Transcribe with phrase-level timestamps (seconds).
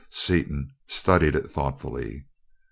[0.09, 2.25] Seaton studied it thoughtfully.